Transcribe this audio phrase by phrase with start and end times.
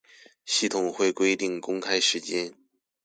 [0.47, 2.55] 系統會規定公開時間